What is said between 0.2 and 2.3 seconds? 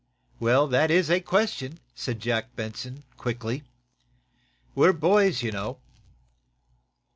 "Well, that is a question," said